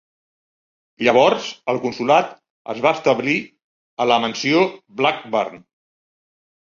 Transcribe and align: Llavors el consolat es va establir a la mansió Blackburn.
Llavors 1.07 1.49
el 1.73 1.81
consolat 1.83 2.33
es 2.75 2.81
va 2.87 2.95
establir 2.99 3.35
a 4.05 4.09
la 4.13 4.21
mansió 4.25 4.65
Blackburn. 5.03 5.61